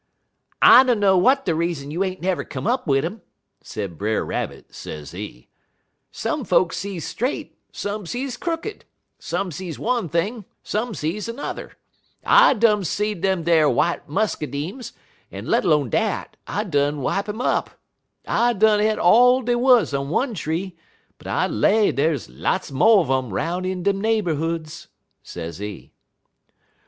[0.63, 3.21] "'I dunner w'at de reason you ain't never come up wid um,'
[3.61, 5.47] sez Brer Rabbit, sezee;
[6.09, 8.83] 'some folks sees straight, some sees crooked,
[9.19, 11.73] some sees one thing, some sees 'n'er.
[12.25, 14.93] I done seed dem ar w'ite muscadimes,
[15.31, 17.69] en let 'lone dat, I done wipe um up.
[18.27, 20.75] I done e't all dey wuz on one tree,
[21.19, 24.87] but I lay dey's lots mo' un um 'roun' in dem neighborhoods,'
[25.21, 25.91] sezee.